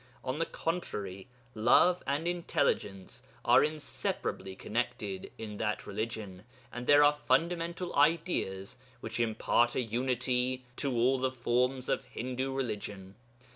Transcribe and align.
On 0.23 0.39
the 0.39 0.47
contrary, 0.47 1.27
love 1.53 2.01
and 2.07 2.27
intelligence 2.27 3.21
are 3.45 3.63
inseparably 3.63 4.55
connected 4.55 5.31
in 5.37 5.57
that 5.57 5.85
religion 5.85 6.43
and 6.73 6.87
there 6.87 7.03
are 7.03 7.19
fundamental 7.27 7.95
ideas 7.95 8.77
which 9.01 9.19
impart 9.19 9.75
a 9.75 9.81
unity 9.81 10.65
to 10.77 10.91
all 10.91 11.19
the 11.19 11.29
forms 11.31 11.87
of 11.87 12.03
Hindu 12.05 12.51
religion. 12.51 13.13